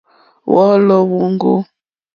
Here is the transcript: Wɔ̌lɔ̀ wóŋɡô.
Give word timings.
Wɔ̌lɔ̀ 0.51 1.01
wóŋɡô. 1.11 1.53